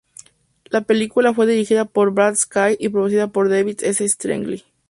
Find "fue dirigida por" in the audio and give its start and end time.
1.31-2.11